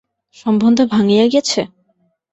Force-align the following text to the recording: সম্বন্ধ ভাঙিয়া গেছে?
সম্বন্ধ 0.35 0.79
ভাঙিয়া 0.93 1.25
গেছে? 1.33 1.61